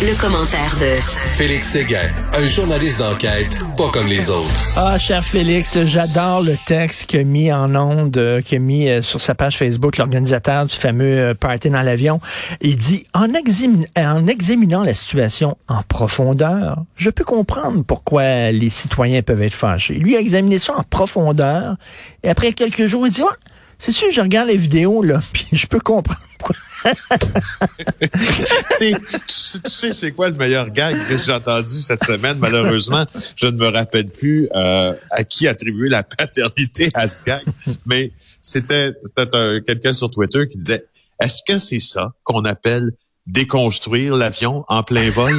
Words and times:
Le 0.00 0.14
commentaire 0.14 0.76
de 0.80 0.94
Félix 1.36 1.70
Séguin, 1.70 2.08
un 2.32 2.46
journaliste 2.46 3.00
d'enquête 3.00 3.58
pas 3.76 3.88
comme 3.92 4.06
les 4.06 4.30
autres. 4.30 4.70
Ah, 4.76 4.96
cher 4.96 5.24
Félix, 5.24 5.76
j'adore 5.86 6.40
le 6.40 6.56
texte 6.66 7.06
qu'a 7.06 7.24
mis 7.24 7.52
en 7.52 7.74
onde, 7.74 8.16
euh, 8.16 8.40
qu'a 8.40 8.60
mis 8.60 8.88
euh, 8.88 9.02
sur 9.02 9.20
sa 9.20 9.34
page 9.34 9.58
Facebook 9.58 9.96
l'organisateur 9.96 10.66
du 10.66 10.74
fameux 10.76 11.18
euh, 11.18 11.34
party 11.34 11.70
dans 11.70 11.82
l'avion. 11.82 12.20
Il 12.60 12.76
dit, 12.76 13.06
en, 13.12 13.26
en 13.96 14.26
examinant 14.28 14.84
la 14.84 14.94
situation 14.94 15.58
en 15.66 15.82
profondeur, 15.82 16.84
je 16.94 17.10
peux 17.10 17.24
comprendre 17.24 17.82
pourquoi 17.82 18.52
les 18.52 18.70
citoyens 18.70 19.22
peuvent 19.22 19.42
être 19.42 19.52
fâchés. 19.52 19.94
Lui 19.94 20.14
a 20.14 20.20
examiné 20.20 20.60
ça 20.60 20.74
en 20.76 20.84
profondeur 20.84 21.74
et 22.22 22.28
après 22.28 22.52
quelques 22.52 22.86
jours, 22.86 23.04
il 23.04 23.12
dit, 23.12 23.22
ouais, 23.22 23.28
c'est 23.80 23.90
sûr, 23.92 24.12
je 24.12 24.20
regarde 24.20 24.46
les 24.46 24.56
vidéos, 24.56 25.02
là, 25.02 25.20
puis 25.32 25.48
je 25.54 25.66
peux 25.66 25.80
comprendre 25.80 26.20
pourquoi 26.38 26.54
tu 28.78 28.94
sais, 29.26 29.92
c'est 29.92 30.12
quoi 30.12 30.28
le 30.28 30.36
meilleur 30.36 30.70
gag 30.70 30.96
que 31.08 31.18
j'ai 31.18 31.32
entendu 31.32 31.82
cette 31.82 32.04
semaine? 32.04 32.38
Malheureusement, 32.38 33.04
je 33.36 33.46
ne 33.46 33.56
me 33.56 33.68
rappelle 33.68 34.08
plus 34.08 34.48
euh, 34.54 34.94
à 35.10 35.24
qui 35.24 35.48
attribuer 35.48 35.88
la 35.88 36.02
paternité 36.02 36.88
à 36.94 37.08
ce 37.08 37.24
gag, 37.24 37.42
mais 37.86 38.12
c'était 38.40 38.92
quelqu'un 39.66 39.92
sur 39.92 40.10
Twitter 40.10 40.46
qui 40.48 40.58
disait 40.58 40.84
Est-ce 41.20 41.38
que 41.46 41.58
c'est 41.58 41.80
ça 41.80 42.12
qu'on 42.22 42.42
appelle 42.42 42.92
déconstruire 43.26 44.14
l'avion 44.14 44.64
en 44.68 44.82
plein 44.82 45.10
vol? 45.10 45.34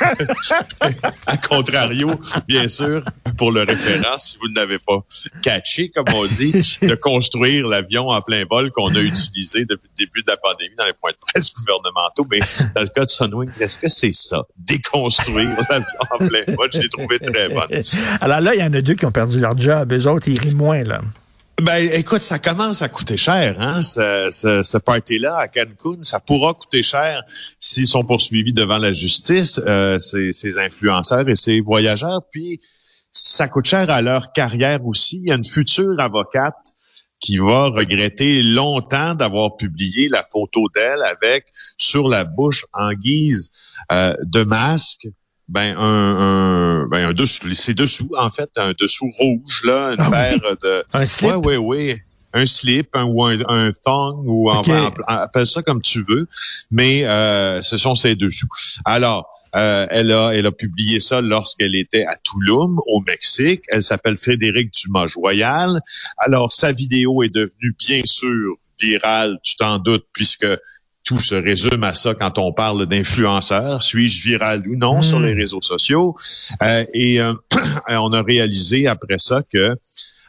à 1.26 1.36
contrario, 1.36 2.10
bien 2.46 2.68
sûr, 2.68 3.02
pour 3.36 3.52
le 3.52 3.62
référent, 3.62 4.18
si 4.18 4.38
vous 4.38 4.48
ne 4.48 4.54
l'avez 4.54 4.78
pas 4.78 4.98
catché, 5.42 5.90
comme 5.90 6.06
on 6.14 6.26
dit, 6.26 6.52
de 6.82 6.94
construire 6.94 7.66
l'avion 7.66 8.08
en 8.08 8.20
plein 8.20 8.44
vol 8.48 8.70
qu'on 8.70 8.94
a 8.94 9.00
utilisé 9.00 9.64
depuis 9.64 9.88
le 9.88 10.04
début 10.04 10.22
de 10.22 10.30
la 10.30 10.36
pandémie 10.36 10.74
dans 10.76 10.86
les 10.86 10.92
points 10.92 11.12
de 11.12 11.18
presse 11.20 11.52
gouvernementaux. 11.52 12.26
Mais 12.30 12.40
dans 12.74 12.82
le 12.82 12.88
cas 12.88 13.04
de 13.04 13.10
Sunwing, 13.10 13.50
est-ce 13.60 13.78
que 13.78 13.88
c'est 13.88 14.12
ça? 14.12 14.42
Déconstruire 14.56 15.56
l'avion 15.70 16.00
en 16.10 16.18
plein 16.18 16.44
vol? 16.54 16.68
Je 16.72 16.78
l'ai 16.78 16.88
trouvé 16.88 17.18
très 17.18 17.48
bonne. 17.48 17.80
Alors 18.20 18.40
là, 18.40 18.54
il 18.54 18.60
y 18.60 18.62
en 18.62 18.72
a 18.72 18.80
deux 18.80 18.94
qui 18.94 19.06
ont 19.06 19.12
perdu 19.12 19.40
leur 19.40 19.56
job. 19.58 19.92
Eux 19.92 20.06
autres, 20.06 20.28
ils 20.28 20.38
rient 20.38 20.54
moins, 20.54 20.82
là. 20.82 21.00
Ben, 21.60 21.90
écoute, 21.92 22.22
ça 22.22 22.38
commence 22.38 22.82
à 22.82 22.88
coûter 22.88 23.16
cher, 23.16 23.56
hein, 23.58 23.82
ce, 23.82 24.28
ce, 24.30 24.62
ce 24.62 24.78
party-là 24.78 25.36
à 25.38 25.48
Cancun. 25.48 26.02
Ça 26.02 26.20
pourra 26.20 26.54
coûter 26.54 26.84
cher 26.84 27.22
s'ils 27.58 27.88
sont 27.88 28.04
poursuivis 28.04 28.52
devant 28.52 28.78
la 28.78 28.92
justice, 28.92 29.60
euh, 29.66 29.98
ces, 29.98 30.32
ces, 30.32 30.56
influenceurs 30.56 31.28
et 31.28 31.34
ces 31.34 31.60
voyageurs. 31.60 32.20
Puis, 32.30 32.60
ça 33.10 33.48
coûte 33.48 33.64
cher 33.64 33.90
à 33.90 34.02
leur 34.02 34.32
carrière 34.32 34.86
aussi. 34.86 35.16
Il 35.16 35.28
y 35.30 35.32
a 35.32 35.34
une 35.34 35.44
future 35.44 35.98
avocate 35.98 36.54
qui 37.20 37.38
va 37.38 37.70
regretter 37.70 38.44
longtemps 38.44 39.16
d'avoir 39.16 39.56
publié 39.56 40.08
la 40.08 40.22
photo 40.22 40.66
d'elle 40.76 41.02
avec 41.02 41.46
sur 41.76 42.08
la 42.08 42.24
bouche 42.24 42.66
en 42.72 42.92
guise 42.92 43.50
euh, 43.90 44.14
de 44.22 44.44
masque 44.44 45.08
ben 45.48 45.76
un, 45.78 45.82
un 45.82 46.86
ben 46.88 47.08
un 47.08 47.12
dessous, 47.12 47.52
c'est 47.54 47.74
dessous 47.74 48.10
en 48.16 48.30
fait, 48.30 48.50
un 48.56 48.72
dessous 48.78 49.10
rouge 49.18 49.62
là, 49.64 49.92
une 49.92 50.00
ah 50.00 50.10
paire 50.10 50.56
de 50.62 50.84
un 50.92 51.06
slip? 51.06 51.30
Ouais, 51.30 51.36
ouais, 51.36 51.56
ouais. 51.56 52.04
Un 52.34 52.44
slip, 52.44 52.88
un, 52.92 53.06
ou 53.06 53.24
un, 53.24 53.38
un 53.48 53.70
thong, 53.82 54.22
ou 54.26 54.50
appelle 54.50 55.46
ça 55.46 55.62
comme 55.62 55.80
tu 55.80 56.04
veux, 56.06 56.28
mais 56.70 57.04
euh, 57.06 57.62
ce 57.62 57.78
sont 57.78 57.94
ces 57.94 58.16
dessous. 58.16 58.46
Alors, 58.84 59.26
euh, 59.56 59.86
elle 59.90 60.12
a 60.12 60.32
elle 60.34 60.44
a 60.44 60.52
publié 60.52 61.00
ça 61.00 61.22
lorsqu'elle 61.22 61.74
était 61.74 62.04
à 62.04 62.16
Tulum 62.22 62.78
au 62.86 63.00
Mexique. 63.00 63.62
Elle 63.68 63.82
s'appelle 63.82 64.18
Frédéric 64.18 64.72
Dumas 64.72 65.06
Joyal. 65.06 65.80
Alors 66.18 66.52
sa 66.52 66.72
vidéo 66.72 67.22
est 67.22 67.32
devenue 67.32 67.74
bien 67.78 68.02
sûr 68.04 68.56
virale, 68.80 69.38
tu 69.42 69.56
t'en 69.56 69.78
doutes, 69.78 70.06
puisque 70.12 70.46
tout 71.08 71.18
se 71.18 71.34
résume 71.34 71.84
à 71.84 71.94
ça 71.94 72.14
quand 72.14 72.36
on 72.38 72.52
parle 72.52 72.84
d'influenceurs. 72.84 73.82
Suis-je 73.82 74.28
viral 74.28 74.62
ou 74.68 74.76
non 74.76 75.00
sur 75.00 75.18
les 75.18 75.34
hmm. 75.34 75.38
réseaux 75.38 75.62
sociaux? 75.62 76.14
Euh, 76.62 76.84
et 76.92 77.18
euh, 77.18 77.32
on 77.88 78.12
a 78.12 78.22
réalisé 78.22 78.86
après 78.86 79.16
ça 79.16 79.42
que 79.50 79.74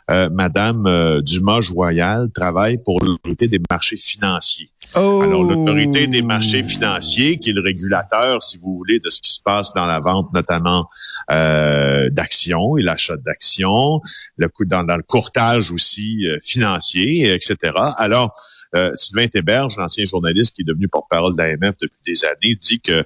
euh, 0.10 0.30
Madame 0.32 0.86
euh, 0.86 1.22
Dumas-Joyal 1.22 2.30
travaille 2.34 2.78
pour 2.84 3.00
l'autorité 3.04 3.48
des 3.48 3.62
marchés 3.70 3.98
financiers. 3.98 4.70
Oh. 4.96 5.22
Alors, 5.22 5.44
l'autorité 5.44 6.08
des 6.08 6.24
marchés 6.24 6.64
financiers, 6.64 7.38
qui 7.38 7.52
est 7.52 7.54
le 7.54 7.62
régulateur, 7.62 8.42
si 8.42 8.58
vous 8.58 8.76
voulez, 8.76 9.00
de 9.00 9.10
ce 9.10 9.22
qui 9.22 9.32
se 9.32 9.42
passe 9.42 9.72
dans 9.76 9.86
la 9.86 10.00
vente, 10.00 10.34
notamment 10.34 10.90
euh, 11.32 12.10
d'actions 12.10 12.76
et 12.76 12.82
l'achat 12.82 13.16
d'actions, 13.18 14.02
le 14.38 14.50
dans, 14.62 14.84
dans 14.84 14.98
le 14.98 15.04
courtage 15.04 15.72
aussi 15.72 16.26
euh, 16.26 16.40
financier, 16.42 17.32
etc. 17.34 17.74
Alors, 17.98 18.32
euh, 18.76 18.90
Sylvain 18.96 19.28
Théberge, 19.28 19.78
l'ancien 19.78 20.06
journaliste 20.06 20.56
qui 20.56 20.64
est 20.64 20.66
devenu 20.66 20.88
porte-parole 20.88 21.34
de 21.34 21.38
l'AMF 21.38 21.76
depuis 21.80 22.00
des 22.06 22.26
années, 22.26 22.56
dit 22.56 22.82
que 22.82 23.04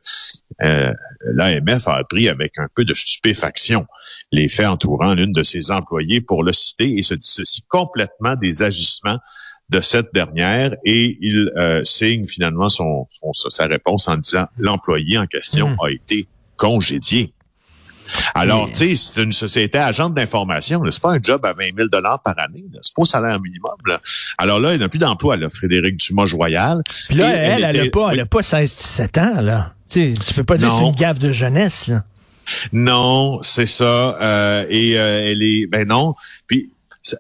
euh, 0.62 0.92
l'AMF 1.26 1.88
a 1.88 1.96
appris 1.96 2.30
avec 2.30 2.58
un 2.58 2.68
peu 2.76 2.86
de 2.86 2.94
stupéfaction 2.94 3.86
les 4.32 4.50
faits 4.50 4.68
entourant 4.68 5.14
l'une 5.14 5.32
de 5.32 5.44
ses 5.44 5.72
employées 5.72 6.22
pour 6.22 6.44
le 6.44 6.54
citer 6.54 6.98
et 6.98 7.04
se 7.04 7.14
dissocie 7.14 7.66
complètement 7.68 8.36
des 8.36 8.64
agissements 8.64 9.20
de 9.70 9.82
cette 9.82 10.14
dernière 10.14 10.74
et 10.86 11.18
il 11.22 11.50
euh, 11.56 11.84
signe 11.84 12.28
finalement 12.28 12.70
son, 12.70 13.08
sa 13.34 13.66
réponse 13.66 14.08
en 14.08 14.18
disant 14.18 14.46
l'employé 14.58 15.18
en 15.18 15.26
question 15.26 15.70
hmm. 15.70 15.86
a 15.86 15.92
été 15.92 16.28
congédié. 16.58 17.34
Alors, 18.36 18.70
tu 18.70 18.76
sais, 18.76 18.96
c'est 18.96 19.24
une 19.24 19.34
société 19.34 19.78
agente 19.78 20.14
d'information. 20.14 20.82
C'est 20.90 21.02
pas 21.02 21.14
un 21.14 21.20
job 21.22 21.46
à 21.46 21.54
20 21.54 21.76
000 21.76 21.88
dollars 21.90 22.22
par 22.22 22.38
année. 22.38 22.64
C'est 22.82 22.94
pas 22.94 23.02
au 23.02 23.06
salaire 23.06 23.40
minimum. 23.40 23.72
Alors 24.38 24.60
là, 24.60 24.74
il 24.74 24.80
n'a 24.80 24.90
plus 24.90 25.00
d'emploi, 25.00 25.38
là, 25.38 25.50
Frédéric 25.50 25.98
Dumas-Joyal. 25.98 26.82
Là, 27.12 27.30
elle, 27.30 27.64
elle, 27.64 27.86
n'a 27.86 27.90
pas, 27.90 28.12
elle 28.12 28.26
pas 28.28 28.42
16-17 28.42 29.20
ans, 29.20 29.42
là. 29.42 29.73
Tu 29.94 30.14
tu 30.16 30.34
peux 30.34 30.44
pas 30.44 30.58
dire 30.58 30.70
que 30.70 30.76
c'est 30.76 30.88
une 30.88 30.96
gaffe 30.96 31.20
de 31.20 31.32
jeunesse, 31.32 31.88
là. 31.88 32.04
Non, 32.72 33.42
c'est 33.44 33.68
ça. 33.68 34.18
Euh, 34.20 34.66
et 34.68 35.00
euh, 35.00 35.32
elle 35.32 35.44
est, 35.44 35.68
ben 35.68 35.88
non. 35.88 36.16
Puis 36.48 36.72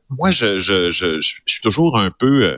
moi, 0.09 0.31
je, 0.31 0.59
je, 0.59 0.89
je, 0.89 1.21
je, 1.21 1.39
suis 1.45 1.61
toujours 1.61 1.99
un 1.99 2.09
peu 2.09 2.57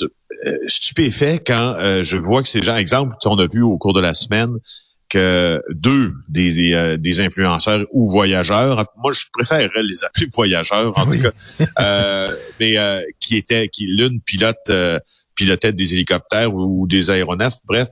euh, 0.00 0.56
stupéfait 0.66 1.42
quand 1.44 1.74
je 2.02 2.16
vois 2.16 2.42
que 2.42 2.48
ces 2.48 2.62
gens, 2.62 2.76
exemple, 2.76 3.14
on 3.24 3.38
a 3.38 3.46
vu 3.46 3.62
au 3.62 3.78
cours 3.78 3.94
de 3.94 4.00
la 4.00 4.14
semaine 4.14 4.52
que 5.08 5.60
deux 5.70 6.12
des, 6.28 6.98
des, 6.98 7.20
influenceurs 7.22 7.86
ou 7.92 8.06
voyageurs, 8.06 8.84
moi 8.98 9.10
je 9.12 9.24
préférerais 9.32 9.82
les 9.82 10.04
appeler 10.04 10.28
voyageurs 10.34 10.96
en 10.98 11.06
tout 11.06 11.18
cas, 11.18 12.30
mais 12.60 12.76
qui 13.18 13.36
étaient, 13.38 13.68
qui 13.68 13.86
l'une 13.86 14.20
pilote 14.20 14.70
pilotait 15.38 15.72
des 15.72 15.94
hélicoptères 15.94 16.52
ou, 16.52 16.86
des 16.88 17.10
aéronefs, 17.10 17.58
bref, 17.64 17.88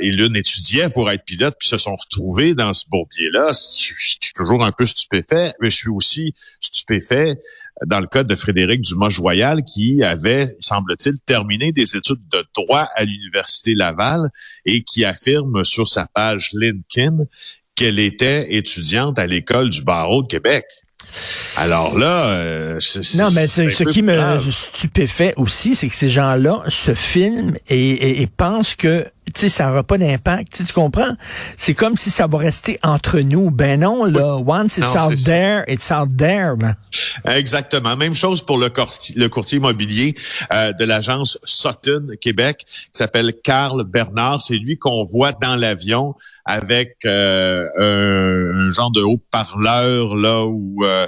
et 0.00 0.10
l'une 0.10 0.36
étudiait 0.36 0.88
pour 0.88 1.10
être 1.10 1.24
pilote, 1.24 1.56
puis 1.58 1.68
se 1.68 1.78
sont 1.78 1.96
retrouvés 1.96 2.54
dans 2.54 2.72
ce 2.72 2.84
bourbier-là. 2.88 3.48
Je 3.52 3.92
suis 3.94 4.18
toujours 4.34 4.64
un 4.64 4.70
peu 4.70 4.86
stupéfait, 4.86 5.52
mais 5.60 5.68
je 5.68 5.76
suis 5.76 5.90
aussi 5.90 6.32
stupéfait 6.60 7.38
dans 7.84 8.00
le 8.00 8.06
cas 8.06 8.24
de 8.24 8.34
Frédéric 8.34 8.80
Dumas-Joyal, 8.80 9.62
qui 9.64 10.02
avait, 10.02 10.46
semble-t-il, 10.60 11.18
terminé 11.20 11.72
des 11.72 11.96
études 11.96 12.26
de 12.32 12.44
droit 12.54 12.88
à 12.94 13.04
l'Université 13.04 13.74
Laval 13.74 14.30
et 14.64 14.82
qui 14.82 15.04
affirme 15.04 15.64
sur 15.64 15.88
sa 15.88 16.06
page 16.06 16.50
LinkedIn 16.54 17.24
qu'elle 17.74 17.98
était 17.98 18.54
étudiante 18.54 19.18
à 19.18 19.26
l'École 19.26 19.68
du 19.70 19.82
barreau 19.82 20.22
de 20.22 20.28
Québec. 20.28 20.64
Alors 21.56 21.98
là, 21.98 22.26
euh, 22.28 22.78
non, 23.16 23.30
mais 23.34 23.46
ce 23.46 23.84
qui 23.84 24.02
me 24.02 24.20
stupéfait 24.50 25.34
aussi, 25.36 25.74
c'est 25.74 25.88
que 25.88 25.94
ces 25.94 26.10
gens-là 26.10 26.62
se 26.68 26.94
filment 26.94 27.56
et, 27.68 28.22
et 28.22 28.26
pensent 28.26 28.74
que 28.74 29.06
sais, 29.40 29.48
ça 29.48 29.66
n'aura 29.66 29.82
pas 29.82 29.98
d'impact. 29.98 30.62
Tu 30.66 30.72
comprends? 30.72 31.14
C'est 31.56 31.74
comme 31.74 31.96
si 31.96 32.10
ça 32.10 32.26
va 32.26 32.38
rester 32.38 32.78
entre 32.82 33.20
nous. 33.20 33.50
Ben 33.50 33.80
non, 33.80 34.04
là. 34.04 34.36
Once 34.36 34.78
it's 34.78 34.94
out 34.94 35.16
there, 35.24 35.64
it's 35.68 35.90
out 35.90 36.08
there. 36.16 36.54
Exactement. 37.24 37.96
Même 37.96 38.14
chose 38.14 38.42
pour 38.42 38.58
le 38.58 38.68
courtier, 38.68 39.14
le 39.18 39.28
courtier 39.28 39.58
immobilier 39.58 40.14
euh, 40.52 40.72
de 40.72 40.84
l'agence 40.84 41.38
Sutton 41.44 42.08
Québec, 42.20 42.64
qui 42.66 42.90
s'appelle 42.92 43.34
Carl 43.42 43.84
Bernard. 43.84 44.40
C'est 44.40 44.56
lui 44.56 44.78
qu'on 44.78 45.04
voit 45.04 45.32
dans 45.32 45.56
l'avion 45.56 46.14
avec 46.44 46.96
euh, 47.04 47.66
un, 47.78 48.70
genre 48.70 48.90
de 48.90 49.02
haut-parleur 49.02 50.14
là 50.14 50.44
ou 50.44 50.84
euh, 50.84 51.06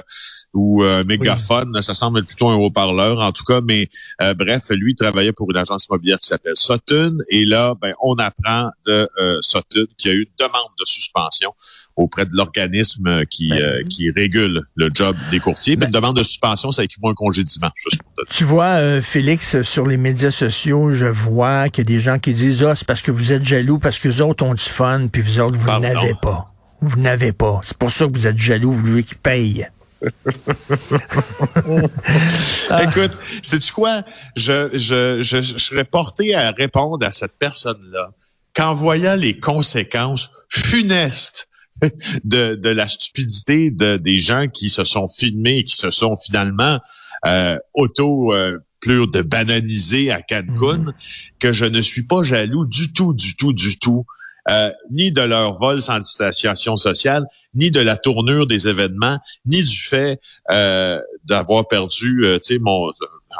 ou 0.53 0.83
un 0.83 1.03
mégaphone. 1.03 1.81
Ça 1.81 1.93
semble 1.93 2.23
plutôt 2.25 2.49
un 2.49 2.55
haut-parleur 2.55 3.19
en 3.19 3.31
tout 3.31 3.43
cas. 3.43 3.61
Mais 3.61 3.89
bref, 4.37 4.69
lui 4.69 4.95
travaillait 4.95 5.33
pour 5.33 5.49
une 5.51 5.57
agence 5.57 5.85
immobilière 5.85 6.19
qui 6.19 6.27
s'appelle 6.27 6.55
Sutton. 6.55 7.17
Et 7.29 7.45
là, 7.45 7.75
ben 7.81 7.93
on 8.01 8.18
apprend 8.19 8.69
de 8.85 9.09
euh, 9.19 9.39
Sutton 9.41 9.85
qu'il 9.97 10.11
y 10.11 10.13
a 10.13 10.17
eu 10.17 10.21
une 10.21 10.45
demande 10.47 10.71
de 10.79 10.85
suspension 10.85 11.53
auprès 11.95 12.25
de 12.25 12.31
l'organisme 12.33 13.25
qui, 13.25 13.49
ben 13.49 13.61
euh, 13.61 13.83
qui 13.89 14.11
régule 14.11 14.61
le 14.75 14.89
job 14.93 15.15
des 15.31 15.39
courtiers. 15.39 15.75
Ben, 15.75 15.87
une 15.87 15.91
demande 15.91 16.15
de 16.15 16.23
suspension, 16.23 16.71
ça 16.71 16.83
équivaut 16.83 17.07
à 17.07 17.11
un 17.11 17.15
congédiement. 17.15 17.69
Juste 17.75 18.01
tu 18.29 18.43
vois, 18.43 18.79
euh, 18.79 19.01
Félix, 19.01 19.61
sur 19.61 19.85
les 19.85 19.97
médias 19.97 20.31
sociaux, 20.31 20.91
je 20.91 21.05
vois 21.05 21.69
qu'il 21.69 21.83
y 21.83 21.87
a 21.87 21.95
des 21.95 21.99
gens 21.99 22.19
qui 22.19 22.33
disent 22.33 22.63
Ah, 22.63 22.75
c'est 22.75 22.87
parce 22.87 23.01
que 23.01 23.11
vous 23.11 23.33
êtes 23.33 23.43
jaloux, 23.43 23.79
parce 23.79 23.99
que 23.99 24.07
les 24.07 24.21
autres 24.21 24.45
ont 24.45 24.53
du 24.53 24.63
fun, 24.63 25.07
puis 25.11 25.21
vous 25.21 25.39
autres, 25.39 25.57
vous 25.57 25.79
n'avez 25.79 26.15
pas. 26.21 26.47
Vous 26.81 26.99
n'avez 26.99 27.33
pas. 27.33 27.59
C'est 27.63 27.77
pour 27.77 27.91
ça 27.91 28.07
que 28.07 28.13
vous 28.13 28.27
êtes 28.27 28.37
jaloux, 28.37 28.71
vous 28.71 28.85
voulez 28.85 29.03
qu'ils 29.03 29.17
payent. 29.17 29.67
Écoute, 32.81 33.17
sais-tu 33.41 33.73
quoi? 33.73 34.03
Je, 34.35 34.69
je, 34.73 35.21
je, 35.21 35.41
je 35.41 35.57
serais 35.57 35.85
porté 35.85 36.35
à 36.35 36.51
répondre 36.51 37.05
à 37.05 37.11
cette 37.11 37.37
personne-là 37.37 38.11
qu'en 38.55 38.73
voyant 38.73 39.15
les 39.15 39.39
conséquences 39.39 40.31
funeste 40.49 41.49
de, 42.23 42.55
de 42.55 42.69
la 42.69 42.87
stupidité 42.87 43.71
de, 43.71 43.97
des 43.97 44.19
gens 44.19 44.47
qui 44.47 44.69
se 44.69 44.83
sont 44.83 45.07
filmés, 45.07 45.63
qui 45.63 45.75
se 45.75 45.91
sont 45.91 46.17
finalement 46.17 46.79
euh, 47.27 47.57
auto 47.73 48.33
euh, 48.33 48.57
plus 48.81 49.07
de 49.07 49.21
bananiser 49.21 50.11
à 50.11 50.21
Cancun, 50.21 50.79
mhm. 50.79 50.93
que 51.39 51.51
je 51.51 51.65
ne 51.65 51.81
suis 51.81 52.03
pas 52.03 52.23
jaloux 52.23 52.65
du 52.65 52.93
tout, 52.93 53.13
du 53.13 53.35
tout, 53.35 53.53
du 53.53 53.77
tout, 53.77 54.05
euh, 54.49 54.71
ni 54.91 55.11
de 55.11 55.21
leur 55.21 55.57
vol 55.57 55.81
sans 55.81 55.99
distanciation 55.99 56.75
sociale, 56.75 57.25
ni 57.53 57.71
de 57.71 57.79
la 57.79 57.97
tournure 57.97 58.47
des 58.47 58.67
événements, 58.67 59.17
ni 59.45 59.63
du 59.63 59.77
fait 59.77 60.19
euh, 60.51 60.99
d'avoir 61.25 61.67
perdu, 61.67 62.25
euh, 62.25 62.37
tu 62.37 62.55
sais, 62.55 62.59
mon 62.59 62.91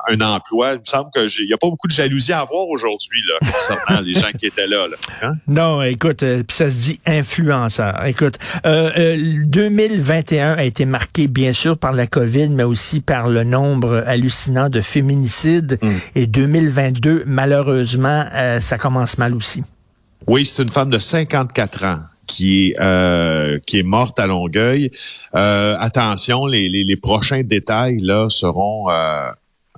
un 0.07 0.21
emploi. 0.21 0.73
Il 0.73 0.79
me 0.79 0.85
semble 0.85 1.09
qu'il 1.11 1.47
n'y 1.47 1.53
a 1.53 1.57
pas 1.57 1.67
beaucoup 1.67 1.87
de 1.87 1.93
jalousie 1.93 2.31
à 2.31 2.39
avoir 2.39 2.67
aujourd'hui 2.67 3.21
là, 3.27 3.51
concernant 3.51 4.01
les 4.01 4.13
gens 4.13 4.31
qui 4.37 4.47
étaient 4.47 4.67
là. 4.67 4.85
Hein? 5.21 5.33
Non, 5.47 5.81
écoute, 5.81 6.23
euh, 6.23 6.43
ça 6.49 6.69
se 6.69 6.75
dit 6.75 6.99
influenceur. 7.05 8.05
Écoute, 8.05 8.37
euh, 8.65 9.43
2021 9.45 10.51
euh, 10.51 10.55
a 10.57 10.63
été 10.63 10.85
marqué 10.85 11.27
bien 11.27 11.53
sûr 11.53 11.77
par 11.77 11.93
la 11.93 12.07
COVID, 12.07 12.49
mais 12.49 12.63
aussi 12.63 13.01
par 13.01 13.29
le 13.29 13.43
nombre 13.43 14.03
hallucinant 14.05 14.69
de 14.69 14.81
féminicides. 14.81 15.79
Mm. 15.81 15.89
Et 16.15 16.27
2022, 16.27 17.23
malheureusement, 17.25 18.25
euh, 18.33 18.59
ça 18.61 18.77
commence 18.77 19.17
mal 19.17 19.33
aussi. 19.33 19.63
Oui, 20.29 20.45
c'est 20.45 20.61
une 20.61 20.69
femme 20.69 20.89
de 20.89 20.99
54 20.99 21.83
ans 21.85 21.99
qui 22.27 22.75
est 22.77 23.65
qui 23.65 23.79
est 23.79 23.83
morte 23.83 24.19
à 24.19 24.27
Longueuil. 24.27 24.91
attention, 25.33 26.45
les, 26.45 26.69
les, 26.69 26.83
les, 26.83 26.97
prochains 26.97 27.41
détails 27.43 27.97
là 27.99 28.29
seront 28.29 28.87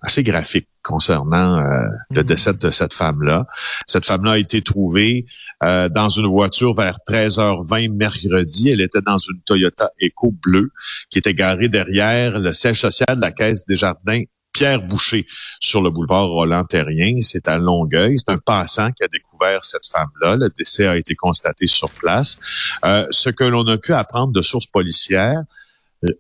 assez 0.02 0.24
graphique 0.24 0.68
concernant 0.84 1.60
euh, 1.60 1.88
le 2.10 2.22
mhm. 2.22 2.26
décès 2.26 2.54
de 2.54 2.72
cette 2.72 2.94
femme-là. 2.94 3.46
Cette 3.86 4.06
femme-là 4.06 4.32
a 4.32 4.38
été 4.38 4.62
trouvée 4.62 5.26
euh, 5.64 5.90
dans 5.90 6.10
une 6.10 6.28
voiture 6.28 6.74
vers 6.74 6.98
13h20 7.08 7.92
mercredi. 7.96 8.70
Elle 8.70 8.82
était 8.82 9.02
dans 9.02 9.18
une 9.18 9.40
Toyota 9.46 9.92
Eco 10.02 10.32
bleue 10.32 10.72
qui 11.10 11.20
était 11.20 11.34
garée 11.34 11.70
derrière 11.70 12.40
le 12.40 12.52
siège 12.52 12.80
social 12.80 13.16
de 13.16 13.22
la 13.22 13.32
Caisse 13.32 13.66
des 13.66 13.76
Jardins 13.76 14.24
Pierre 14.54 14.84
Boucher 14.84 15.26
sur 15.60 15.82
le 15.82 15.90
boulevard 15.90 16.28
Roland-Terrien. 16.28 17.20
C'est 17.22 17.48
à 17.48 17.58
Longueuil. 17.58 18.18
C'est 18.18 18.32
un 18.32 18.38
passant 18.38 18.92
qui 18.92 19.04
a 19.04 19.08
découvert 19.08 19.64
cette 19.64 19.88
femme-là. 19.88 20.36
Le 20.36 20.50
décès 20.50 20.88
a 20.88 20.98
été 20.98 21.16
constaté 21.16 21.68
sur 21.68 21.90
place. 21.90 22.38
Euh, 22.86 23.08
ce 23.12 23.30
que 23.30 23.44
l'on 23.44 23.66
a 23.68 23.78
pu 23.78 23.94
apprendre 23.94 24.34
de 24.34 24.42
sources 24.42 24.68
policières, 24.68 25.44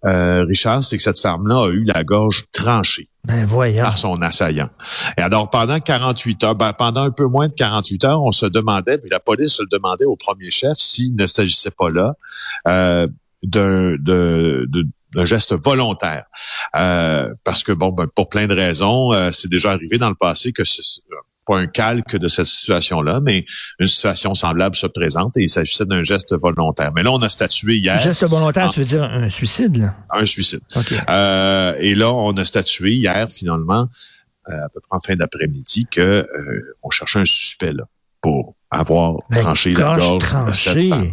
euh, 0.05 0.43
Richard, 0.43 0.83
c'est 0.83 0.97
que 0.97 1.03
cette 1.03 1.19
femme-là 1.19 1.65
a 1.65 1.69
eu 1.69 1.83
la 1.83 2.03
gorge 2.03 2.45
tranchée. 2.51 3.07
Ben 3.23 3.47
par 3.77 3.97
son 3.97 4.19
assaillant. 4.23 4.69
Et 5.15 5.21
alors, 5.21 5.49
pendant 5.51 5.79
48 5.79 6.43
heures, 6.43 6.55
ben, 6.55 6.73
pendant 6.73 7.03
un 7.03 7.11
peu 7.11 7.25
moins 7.25 7.47
de 7.47 7.53
48 7.53 8.05
heures, 8.05 8.23
on 8.23 8.31
se 8.31 8.47
demandait, 8.47 8.97
puis 8.97 9.11
la 9.11 9.19
police 9.19 9.53
se 9.53 9.61
le 9.61 9.67
demandait 9.71 10.05
au 10.05 10.15
premier 10.15 10.49
chef 10.49 10.73
s'il 10.75 11.15
ne 11.15 11.27
s'agissait 11.27 11.71
pas 11.71 11.91
là 11.91 12.15
euh, 12.67 13.07
d'un 13.43 13.95
de, 15.15 15.25
geste 15.25 15.53
volontaire. 15.63 16.25
Euh, 16.75 17.31
parce 17.43 17.63
que, 17.63 17.71
bon, 17.71 17.89
ben, 17.89 18.07
pour 18.07 18.29
plein 18.29 18.47
de 18.47 18.55
raisons, 18.55 19.13
euh, 19.13 19.31
c'est 19.31 19.49
déjà 19.49 19.71
arrivé 19.71 19.97
dans 19.97 20.09
le 20.09 20.15
passé 20.15 20.51
que 20.51 20.63
pas 21.45 21.57
un 21.57 21.67
calque 21.67 22.15
de 22.15 22.27
cette 22.27 22.45
situation-là, 22.45 23.19
mais 23.21 23.45
une 23.79 23.87
situation 23.87 24.33
semblable 24.33 24.75
se 24.75 24.87
présente 24.87 25.37
et 25.37 25.43
il 25.43 25.49
s'agissait 25.49 25.85
d'un 25.85 26.03
geste 26.03 26.35
volontaire. 26.39 26.91
Mais 26.95 27.03
là, 27.03 27.11
on 27.11 27.21
a 27.21 27.29
statué 27.29 27.77
hier. 27.77 27.95
Un 27.95 27.99
geste 27.99 28.23
volontaire, 28.25 28.69
tu 28.69 28.79
veux 28.79 28.85
dire 28.85 29.03
un 29.03 29.29
suicide? 29.29 29.77
Là? 29.77 29.95
Un 30.11 30.25
suicide. 30.25 30.61
Euh, 31.09 31.75
et 31.79 31.95
là, 31.95 32.13
on 32.13 32.33
a 32.33 32.45
statué 32.45 32.93
hier, 32.93 33.27
finalement, 33.29 33.87
euh, 34.49 34.65
à 34.65 34.69
peu 34.69 34.79
près 34.79 34.97
en 34.97 34.99
fin 34.99 35.15
d'après-midi, 35.15 35.87
que 35.91 36.01
euh, 36.01 36.75
on 36.83 36.89
cherchait 36.89 37.19
un 37.19 37.25
suspect 37.25 37.73
là 37.73 37.83
pour 38.21 38.55
avoir 38.71 39.17
tranché 39.35 39.73
la 39.73 39.81
gorge 39.81 40.17
de 40.17 40.53
cette 40.53 40.83
femme 40.85 41.11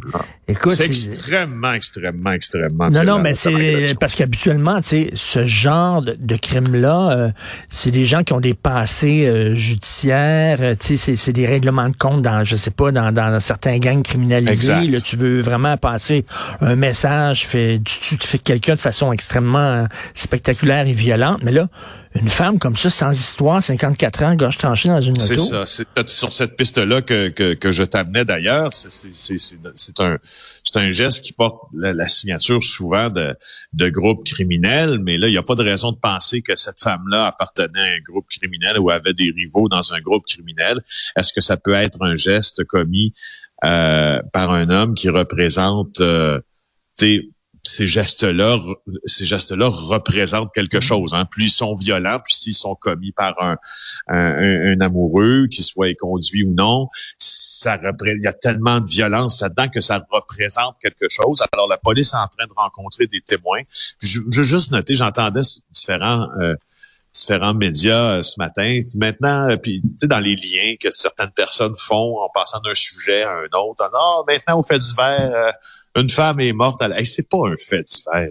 c'est 0.71 0.87
extrêmement, 0.87 1.73
extrêmement, 1.75 2.33
extrêmement. 2.33 2.91
Non, 2.91 3.05
non, 3.05 3.19
mais 3.19 3.35
c'est 3.35 3.95
parce 4.01 4.15
qu'habituellement, 4.15 4.81
tu 4.81 4.89
sais, 4.89 5.11
ce 5.15 5.45
genre 5.45 6.03
de, 6.03 6.37
crime-là, 6.37 7.11
euh, 7.11 7.31
c'est 7.69 7.91
des 7.91 8.05
gens 8.05 8.23
qui 8.23 8.33
ont 8.33 8.41
des 8.41 8.55
passés 8.55 9.27
euh, 9.27 9.55
judiciaires. 9.55 10.59
Euh, 10.61 10.75
tu 10.79 10.97
sais, 10.97 11.17
c'est 11.17 11.33
des 11.33 11.47
règlements 11.47 11.89
de 11.89 11.97
compte 11.97 12.23
dans, 12.23 12.45
je 12.45 12.57
sais 12.57 12.71
pas, 12.71 12.93
dans, 12.93 13.13
dans 13.13 13.41
certains 13.41 13.79
gangs 13.79 14.03
criminalisés. 14.03 14.87
Là, 14.87 15.01
tu 15.01 15.17
veux 15.17 15.41
vraiment 15.41 15.77
passer 15.77 16.25
un 16.61 16.77
message, 16.77 17.47
fait, 17.47 17.81
tu, 17.85 18.17
tu 18.17 18.27
fais 18.27 18.39
quelqu'un 18.39 18.75
de 18.75 18.81
façon 18.81 19.13
extrêmement 19.13 19.87
spectaculaire 20.15 20.87
et 20.87 20.93
violente. 20.93 21.41
Mais 21.43 21.53
là, 21.53 21.69
une 22.15 22.29
femme 22.29 22.59
comme 22.59 22.77
ça, 22.77 22.91
sans 22.91 23.11
histoire, 23.11 23.63
54 23.63 24.23
ans, 24.23 24.35
gorge 24.35 24.57
tranchée 24.57 24.89
dans 24.89 25.01
une 25.01 25.13
moto. 25.13 25.27
C'est 25.27 25.39
ça. 25.39 25.65
C'est 25.67 26.09
sur 26.09 26.33
cette 26.33 26.57
piste-là 26.57 27.03
que, 27.03 27.29
que, 27.29 27.48
que 27.55 27.73
je 27.73 27.85
t'amenais 27.85 28.25
d'ailleurs. 28.25 28.73
C'est 28.73 30.01
un 30.01 30.19
un 30.77 30.91
geste 30.91 31.23
qui 31.23 31.33
porte 31.33 31.63
la, 31.73 32.09
signature 32.09 32.63
souvent 32.63 33.11
de, 33.11 33.35
de 33.73 33.89
groupes 33.89 34.25
criminels, 34.25 34.99
mais 35.03 35.19
là, 35.19 35.29
il 35.29 35.33
n'y 35.33 35.39
a 35.39 35.43
pas 35.43 35.55
de 35.55 35.63
raison 35.63 35.93
de 35.93 35.99
penser 35.99 36.43
que 36.43 36.57
cette 36.57 36.81
femme-là 36.81 37.27
appartenait 37.27 37.81
à 37.81 37.95
un 37.95 38.01
groupe 38.07 38.27
criminel 38.29 38.79
ou 38.79 38.91
avait 38.91 39.15
des 39.15 39.31
rivaux 39.31 39.69
dans 39.69 39.93
un 39.93 40.01
groupe 40.01 40.25
criminel. 40.27 40.83
Est-ce 41.17 41.33
que 41.33 41.41
ça 41.41 41.57
peut 41.57 41.75
être 41.75 42.03
un 42.03 42.15
geste 42.15 42.65
commis 42.65 43.13
euh, 43.65 44.21
par 44.33 44.53
un 44.53 44.71
homme 44.71 44.95
qui 44.95 45.09
représente 45.09 46.01
euh, 46.01 46.41
ces 47.69 47.87
gestes-là, 47.87 48.59
ces 49.05 49.27
gestes-là 49.27 49.69
représentent 49.69 50.53
quelque 50.55 50.81
chose. 50.81 51.13
Hein. 51.13 51.27
Plus 51.27 51.45
ils 51.45 51.51
sont 51.51 51.75
violents, 51.75 52.19
plus 52.25 52.47
ils 52.47 52.55
sont 52.55 52.75
commis 52.75 53.13
par 53.13 53.35
un, 53.43 53.57
un, 54.09 54.81
amoureux, 54.81 55.47
qu'il 55.49 55.65
soit 55.65 55.95
conduit 55.95 56.45
ou 56.45 56.55
non, 56.55 56.89
ça 57.19 57.79
il 58.07 58.23
y 58.23 58.27
a 58.27 58.33
tellement 58.33 58.81
de 58.81 58.89
violence 58.89 59.43
là-dedans 59.43 59.69
que 59.69 59.83
ça 59.83 60.03
représente 60.11 60.77
quelque 60.83 61.09
chose. 61.11 61.43
Alors 61.53 61.69
la 61.69 61.77
police 61.77 62.15
est 62.15 62.17
en 62.17 62.29
train 62.29 62.47
de 62.47 62.55
rencontrer 62.57 63.07
des 63.07 63.21
témoins. 63.21 63.61
Je, 64.01 64.21
veux 64.35 64.45
juste 64.45 64.71
noter, 64.71 64.95
j'entendais 64.95 65.41
différents 65.71 66.27
euh, 66.41 66.55
différents 67.13 67.55
médias 67.55 68.19
euh, 68.19 68.23
ce 68.23 68.39
matin. 68.39 68.79
Maintenant, 68.97 69.51
euh, 69.51 69.57
puis 69.57 69.83
tu 69.83 69.89
sais 69.99 70.07
dans 70.07 70.21
les 70.21 70.37
liens 70.37 70.75
que 70.81 70.91
certaines 70.91 71.33
personnes 71.33 71.75
font 71.77 72.19
en 72.19 72.31
passant 72.33 72.61
d'un 72.61 72.75
sujet 72.75 73.23
à 73.23 73.33
un 73.33 73.59
autre. 73.59 73.91
Ah, 73.93 74.23
maintenant 74.27 74.59
au 74.59 74.63
fait 74.63 74.79
divers 74.79 75.53
une 75.99 76.11
femme 76.11 76.41
est 76.41 76.53
morte. 76.53 76.83
À... 76.83 77.05
c'est 77.05 77.29
pas 77.29 77.39
un 77.47 77.55
fait 77.59 77.83
divers. 77.83 78.31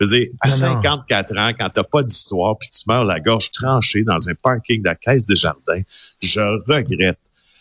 Je 0.00 0.06
veux 0.06 0.18
dire, 0.18 0.28
à 0.40 0.50
54 0.50 1.36
ans, 1.38 1.50
quand 1.58 1.70
t'as 1.70 1.82
pas 1.82 2.02
d'histoire, 2.02 2.56
puis 2.56 2.68
tu 2.68 2.82
meurs 2.86 3.04
la 3.04 3.18
gorge 3.18 3.50
tranchée 3.50 4.04
dans 4.04 4.28
un 4.28 4.34
parking 4.34 4.80
de 4.80 4.88
la 4.88 4.94
caisse 4.94 5.26
de 5.26 5.34
jardin, 5.34 5.80
je 6.20 6.40
regrette. 6.70 7.18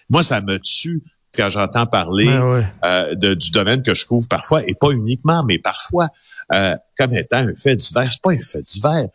Moi, 0.10 0.22
ça 0.22 0.42
me 0.42 0.60
tue 0.60 1.02
quand 1.36 1.50
j'entends 1.50 1.88
parler 1.88 2.30
euh, 2.30 3.16
de, 3.16 3.34
du 3.34 3.52
domaine 3.52 3.82
que 3.82 3.94
je 3.94 4.06
couvre 4.06 4.28
parfois, 4.28 4.64
et 4.68 4.76
pas 4.76 4.92
uniquement, 4.92 5.44
mais 5.44 5.60
parfois, 5.60 6.08
euh, 6.54 6.76
comme 6.98 7.14
étant 7.14 7.38
un 7.38 7.56
fait 7.56 7.76
divers. 7.76 8.12
C'est 8.12 8.22
pas 8.22 8.32
un 8.32 8.40
fait 8.40 8.62
divers 8.62 9.08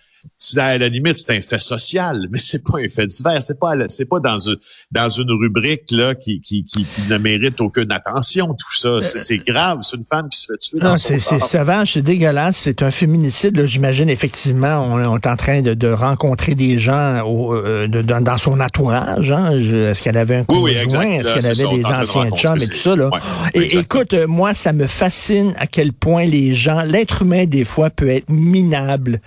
à 0.57 0.79
la 0.79 0.89
limite, 0.89 1.17
c'est 1.17 1.37
un 1.37 1.41
fait 1.41 1.61
social, 1.61 2.27
mais 2.31 2.39
c'est 2.39 2.63
pas 2.63 2.79
un 2.79 2.89
fait 2.89 3.07
divers. 3.07 3.43
C'est 3.43 3.59
pas, 3.59 3.75
c'est 3.89 4.09
pas 4.09 4.21
dans 4.21 4.39
une, 4.39 4.57
dans 4.91 5.09
une 5.09 5.31
rubrique, 5.31 5.91
là, 5.91 6.15
qui, 6.15 6.41
qui, 6.41 6.65
qui, 6.65 6.87
ne 7.09 7.19
mérite 7.19 7.61
aucune 7.61 7.91
attention, 7.91 8.49
tout 8.49 8.75
ça. 8.75 9.01
C'est, 9.03 9.39
grave. 9.39 9.79
C'est 9.83 9.97
une 9.97 10.05
femme 10.05 10.29
qui 10.29 10.39
se 10.39 10.47
fait 10.47 10.59
tuer. 10.59 10.79
Non, 10.81 10.97
c'est, 10.97 11.19
c'est 11.19 11.41
sauvage, 11.41 11.95
c'est 11.95 12.03
dégueulasse. 12.03 12.57
C'est 12.57 12.83
un 12.83 12.91
féminicide, 12.91 13.65
J'imagine, 13.65 14.09
effectivement, 14.09 14.87
on, 14.93 15.17
est 15.17 15.27
en 15.27 15.37
train 15.37 15.63
de, 15.63 15.75
de 15.75 15.89
rencontrer 15.89 16.55
des 16.55 16.79
gens 16.79 17.23
au, 17.23 17.55
euh, 17.55 17.87
de, 17.87 18.03
dans, 18.03 18.39
son 18.39 18.61
entourage, 18.61 19.33
hein. 19.33 19.53
Est-ce 19.53 20.03
qu'elle 20.03 20.17
avait 20.17 20.37
un 20.37 20.45
conjoint? 20.45 20.67
Est-ce 20.73 21.35
qu'elle 21.35 21.47
avait 21.47 21.79
des 21.79 21.87
anciens 21.87 22.31
chums 22.31 22.61
et 22.61 22.69
tout 22.69 22.77
ça, 22.77 22.97
là? 22.97 23.11
et 23.55 23.79
écoute, 23.79 24.15
euh, 24.15 24.27
moi, 24.27 24.55
ça 24.55 24.73
me 24.73 24.87
fascine 24.87 25.55
à 25.59 25.67
quel 25.67 25.93
point 25.93 26.25
les 26.25 26.55
gens, 26.55 26.83
l'être 26.83 27.23
humain, 27.23 27.45
des 27.47 27.65
fois, 27.65 27.91
peut 27.91 28.09
être 28.09 28.29
minable. 28.29 29.21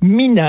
Minable 0.00 0.41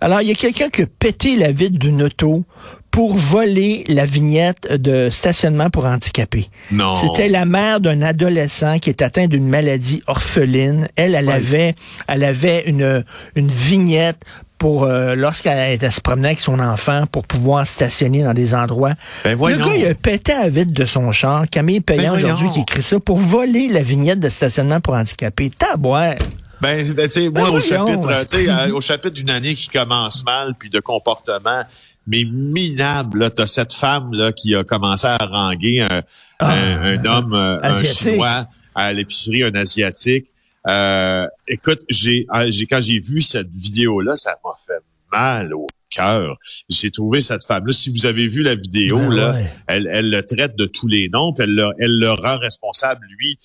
alors, 0.00 0.22
il 0.22 0.28
y 0.28 0.32
a 0.32 0.34
quelqu'un 0.34 0.68
qui 0.68 0.82
a 0.82 0.86
pété 0.86 1.36
la 1.36 1.52
vitre 1.52 1.78
d'une 1.78 2.02
auto 2.02 2.44
pour 2.90 3.16
voler 3.16 3.84
la 3.88 4.04
vignette 4.04 4.70
de 4.70 5.08
stationnement 5.08 5.70
pour 5.70 5.86
handicapés. 5.86 6.50
Non. 6.70 6.92
C'était 6.92 7.28
la 7.28 7.46
mère 7.46 7.80
d'un 7.80 8.02
adolescent 8.02 8.78
qui 8.78 8.90
est 8.90 9.00
atteint 9.00 9.26
d'une 9.26 9.48
maladie 9.48 10.02
orpheline. 10.06 10.88
Elle, 10.96 11.14
elle 11.14 11.30
avait, 11.30 11.74
elle 12.06 12.22
avait 12.22 12.64
une, 12.66 13.02
une 13.34 13.48
vignette 13.48 14.20
pour 14.58 14.84
euh, 14.84 15.16
lorsqu'elle 15.16 15.72
était 15.72 15.90
se 15.90 16.00
promener 16.00 16.28
avec 16.28 16.40
son 16.40 16.60
enfant 16.60 17.06
pour 17.10 17.26
pouvoir 17.26 17.66
stationner 17.66 18.22
dans 18.22 18.34
des 18.34 18.54
endroits. 18.54 18.92
Ben 19.24 19.32
le 19.36 19.56
gars, 19.56 19.74
il 19.74 19.86
a 19.86 19.94
pété 19.94 20.34
la 20.34 20.48
vitre 20.50 20.72
de 20.72 20.84
son 20.84 21.10
char. 21.10 21.46
Camille 21.50 21.80
ben 21.80 21.98
aujourd'hui 22.12 22.50
qui 22.50 22.60
écrit 22.60 22.82
ça 22.82 23.00
pour 23.00 23.16
voler 23.16 23.66
la 23.68 23.82
vignette 23.82 24.20
de 24.20 24.28
stationnement 24.28 24.80
pour 24.80 24.94
handicapés. 24.94 25.50
Tabouère. 25.50 26.18
Ben, 26.62 26.92
ben 26.92 27.08
tu 27.08 27.14
sais, 27.14 27.28
moi, 27.28 27.50
ben 27.50 27.56
au 27.56 27.60
chapitre, 27.60 28.08
tu 28.20 28.36
sais, 28.36 28.48
euh, 28.48 28.72
au 28.72 28.80
chapitre 28.80 29.14
d'une 29.14 29.30
année 29.30 29.54
qui 29.54 29.68
commence 29.68 30.24
mal, 30.24 30.54
puis 30.56 30.70
de 30.70 30.78
comportement, 30.78 31.64
mais 32.06 32.24
minable, 32.24 33.18
là, 33.18 33.30
t'as 33.30 33.48
cette 33.48 33.72
femme, 33.72 34.12
là, 34.12 34.30
qui 34.30 34.54
a 34.54 34.62
commencé 34.62 35.08
à 35.08 35.16
haranguer 35.20 35.80
un, 35.80 36.02
ah, 36.38 36.54
un, 36.54 37.04
homme, 37.04 37.34
euh, 37.34 37.58
un 37.62 37.82
chinois 37.82 38.46
à 38.76 38.92
l'épicerie, 38.92 39.42
un 39.42 39.54
asiatique. 39.56 40.28
Euh, 40.68 41.26
écoute, 41.48 41.80
j'ai, 41.88 42.28
j'ai, 42.50 42.66
quand 42.66 42.80
j'ai 42.80 43.00
vu 43.00 43.20
cette 43.20 43.50
vidéo-là, 43.50 44.14
ça 44.14 44.36
m'a 44.44 44.52
fait 44.64 44.84
mal 45.12 45.52
au 45.54 45.66
cœur. 45.90 46.38
J'ai 46.68 46.92
trouvé 46.92 47.20
cette 47.20 47.44
femme-là. 47.44 47.72
Si 47.72 47.90
vous 47.90 48.06
avez 48.06 48.28
vu 48.28 48.42
la 48.42 48.54
vidéo, 48.54 48.98
Ben 48.98 49.14
là, 49.14 49.32
ouais. 49.32 49.42
elle, 49.66 49.88
elle 49.92 50.10
le 50.10 50.24
traite 50.24 50.54
de 50.56 50.66
tous 50.66 50.86
les 50.86 51.08
noms, 51.08 51.32
puis 51.32 51.42
elle 51.42 51.56
le, 51.56 51.70
elle 51.80 51.98
le 51.98 52.10
rend 52.12 52.38
responsable, 52.38 53.04
lui, 53.18 53.36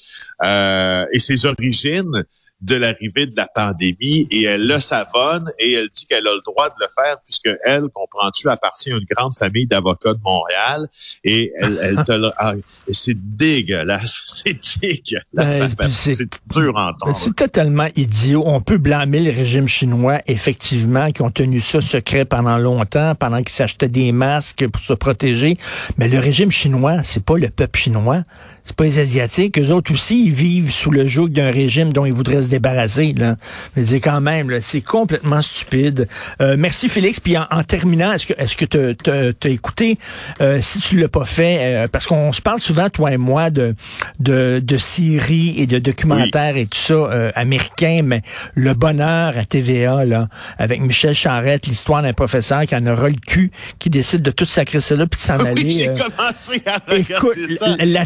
euh, 0.44 1.04
et 1.12 1.18
ses 1.18 1.48
origines 1.48 2.24
de 2.62 2.76
l'arrivée 2.76 3.28
de 3.28 3.36
la 3.36 3.48
pandémie 3.54 4.28
et 4.32 4.44
elle 4.44 4.66
le 4.68 4.80
savonne 4.80 5.52
et 5.60 5.74
elle 5.74 5.90
dit 5.90 6.06
qu'elle 6.08 6.28
a 6.28 6.34
le 6.34 6.42
droit 6.46 6.70
de 6.70 6.76
le 6.80 6.88
faire 6.96 7.18
puisque 7.24 7.50
elle, 7.66 7.84
comprends-tu, 7.94 8.50
appartient 8.50 8.92
à 8.92 8.96
une 8.98 9.06
grande 9.16 9.36
famille 9.36 9.68
d'avocats 9.68 10.14
de 10.14 10.20
Montréal 10.24 10.88
et 11.24 11.52
elle, 11.60 11.78
elle 11.84 12.04
te 12.04 12.12
le... 12.14 12.32
ah, 12.38 12.54
c'est 12.92 13.16
dégueulasse, 13.16 14.24
c'est 14.44 14.80
dégueulasse. 14.82 15.76
Ben, 15.76 15.90
c'est- 15.90 16.14
c'est 16.14 16.30
dur 16.52 16.78
à 16.78 16.90
entendre. 16.92 17.16
C'est 17.16 17.36
totalement 17.36 17.88
idiot. 17.96 18.44
On 18.46 18.62
peut 18.62 18.78
blâmer 18.78 19.20
le 19.20 19.32
régime 19.32 19.68
chinois, 19.68 20.20
effectivement, 20.26 21.12
qui 21.12 21.22
ont 21.22 21.32
tenu 21.32 21.60
ça 21.60 21.80
secret 21.82 22.26
pendant 22.26 22.58
longtemps, 22.58 23.14
pendant 23.16 23.38
qu'ils 23.44 23.50
s'achetaient 23.56 23.88
des 23.88 24.12
masques 24.12 24.68
pour 24.68 24.82
se 24.82 24.94
protéger. 24.94 25.58
Mais 25.98 26.08
le 26.08 26.20
régime 26.20 26.50
chinois, 26.52 27.04
c'est 27.04 27.24
pas 27.24 27.38
le 27.38 27.50
peuple 27.50 27.78
chinois. 27.80 28.24
C'est 28.68 28.76
pas 28.76 28.84
les 28.84 29.00
Asiatiques. 29.00 29.58
Eux 29.58 29.72
autres 29.72 29.94
aussi, 29.94 30.26
ils 30.26 30.34
vivent 30.34 30.72
sous 30.72 30.92
le 30.92 31.08
joug 31.08 31.30
d'un 31.30 31.52
régime 31.52 31.94
dont 31.94 32.06
ils 32.06 32.12
voudraient 32.14 32.42
se 32.42 32.50
débarrasser. 32.50 33.14
Là. 33.18 33.38
Mais 33.76 33.86
c'est 33.86 34.02
quand 34.02 34.20
même, 34.20 34.50
là, 34.50 34.58
c'est 34.62 34.82
complètement 34.82 35.42
stupide. 35.42 36.10
Euh, 36.42 36.58
merci 36.60 36.90
Félix. 36.90 37.22
Puis 37.22 37.38
en, 37.38 37.46
en 37.50 37.64
terminant, 37.64 38.12
est-ce 38.12 38.26
que 38.28 38.34
est-ce 38.38 38.58
que 38.58 38.66
tu 38.66 39.48
as 39.48 39.50
écouté, 39.50 39.98
euh, 40.42 40.60
si 40.62 40.80
tu 40.80 40.98
l'as 40.98 41.08
pas 41.08 41.24
fait, 41.24 41.60
euh, 41.62 41.88
parce 41.88 42.06
qu'on 42.08 42.34
se 42.34 42.42
parle 42.42 42.60
souvent, 42.60 42.90
toi 42.90 43.14
et 43.14 43.18
moi, 43.18 43.50
de, 43.50 43.74
de, 44.20 44.60
de 44.64 44.78
séries 44.78 45.56
et 45.58 45.66
de 45.66 45.80
documentaires 45.80 46.58
et 46.58 46.66
tout 46.66 46.78
ça 46.78 46.94
euh, 46.94 47.32
américains, 47.36 48.02
mais 48.04 48.22
le 48.54 48.74
bonheur 48.74 49.38
à 49.38 49.46
TVA, 49.46 50.04
là, 50.04 50.28
avec 50.58 50.82
Michel 50.82 51.14
Charette, 51.16 51.68
l'histoire 51.68 52.02
d'un 52.02 52.14
professeur 52.14 52.66
qui 52.66 52.76
en 52.76 52.86
aura 52.86 53.08
le 53.08 53.16
cul, 53.16 53.52
qui 53.80 53.90
décide 53.90 54.22
de 54.24 54.32
tout 54.32 54.46
sacrer 54.46 54.82
ça 54.82 54.96
là 54.96 55.08
puis 55.08 55.18
de 55.20 55.26
s'en 55.26 55.46
aller. 55.46 55.72
J'ai 55.72 55.90
euh, 55.90 55.94
commencé 55.94 56.62
à 56.66 56.96
Écoute, 56.96 57.38
ça. 57.58 57.76
la 57.80 57.86
mal 57.86 58.06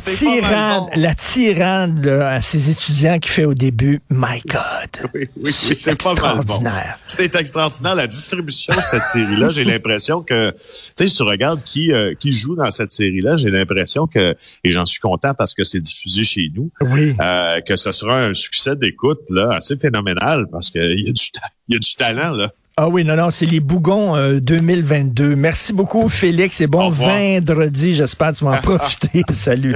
tirade, 0.53 0.83
la 0.95 1.15
tirade 1.15 2.05
là, 2.05 2.29
à 2.33 2.41
ses 2.41 2.69
étudiants 2.69 3.19
qui 3.19 3.29
fait 3.29 3.45
au 3.45 3.53
début, 3.53 4.01
my 4.09 4.41
God. 4.45 5.09
Oui, 5.13 5.21
oui, 5.23 5.29
oui, 5.43 5.51
c'est 5.51 5.95
pas 5.95 6.13
mal 6.13 6.15
bon. 6.15 6.41
extraordinaire. 6.41 6.99
C'était 7.07 7.39
extraordinaire. 7.39 7.95
La 7.95 8.07
distribution 8.07 8.73
de 8.75 8.81
cette 8.81 9.05
série-là, 9.05 9.51
j'ai 9.51 9.63
l'impression 9.63 10.21
que, 10.21 10.51
tu 10.51 10.57
sais, 10.59 11.07
si 11.07 11.15
tu 11.15 11.23
regardes 11.23 11.63
qui, 11.63 11.91
euh, 11.91 12.13
qui 12.19 12.33
joue 12.33 12.55
dans 12.55 12.71
cette 12.71 12.91
série-là, 12.91 13.37
j'ai 13.37 13.49
l'impression 13.49 14.07
que, 14.07 14.35
et 14.63 14.71
j'en 14.71 14.85
suis 14.85 14.99
content 14.99 15.33
parce 15.37 15.53
que 15.53 15.63
c'est 15.63 15.79
diffusé 15.81 16.23
chez 16.23 16.51
nous, 16.55 16.71
Oui. 16.81 17.15
euh, 17.19 17.61
que 17.61 17.75
ce 17.75 17.91
sera 17.91 18.19
un 18.25 18.33
succès 18.33 18.75
d'écoute 18.75 19.21
là 19.29 19.49
assez 19.55 19.77
phénoménal 19.77 20.45
parce 20.51 20.69
qu'il 20.69 20.81
y 21.05 21.09
a 21.09 21.11
du 21.11 21.21
il 21.67 21.75
y 21.75 21.77
a 21.77 21.79
du 21.79 21.95
talent 21.95 22.35
là. 22.35 22.51
Ah 22.83 22.89
oui, 22.89 23.03
non, 23.03 23.15
non, 23.15 23.29
c'est 23.29 23.45
les 23.45 23.59
Bougons 23.59 24.15
euh, 24.15 24.39
2022. 24.39 25.35
Merci 25.35 25.71
beaucoup, 25.71 26.09
Félix, 26.09 26.61
et 26.61 26.65
bon 26.65 26.89
vendredi. 26.89 27.93
J'espère 27.93 28.31
que 28.31 28.37
tu 28.37 28.43
vas 28.43 28.57
en 28.57 28.61
profiter. 28.63 29.23
Salut. 29.31 29.75